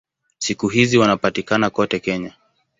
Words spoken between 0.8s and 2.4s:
wanapatikana kote Kenya.